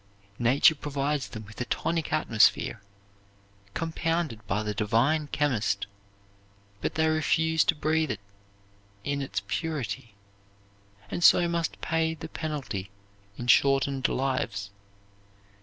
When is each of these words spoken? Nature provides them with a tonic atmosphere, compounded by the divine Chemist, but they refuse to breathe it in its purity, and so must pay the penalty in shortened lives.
Nature 0.39 0.73
provides 0.73 1.27
them 1.29 1.45
with 1.45 1.61
a 1.61 1.65
tonic 1.65 2.11
atmosphere, 2.11 2.81
compounded 3.75 4.41
by 4.47 4.63
the 4.63 4.73
divine 4.73 5.27
Chemist, 5.27 5.85
but 6.81 6.95
they 6.95 7.07
refuse 7.07 7.63
to 7.65 7.75
breathe 7.75 8.09
it 8.09 8.19
in 9.03 9.21
its 9.21 9.43
purity, 9.47 10.15
and 11.11 11.23
so 11.23 11.47
must 11.47 11.81
pay 11.81 12.15
the 12.15 12.29
penalty 12.29 12.89
in 13.37 13.45
shortened 13.45 14.07
lives. 14.09 14.71